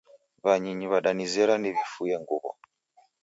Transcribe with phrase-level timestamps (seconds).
[0.45, 2.51] W'anyinyu w'adanizera niw'ifuye nguw'o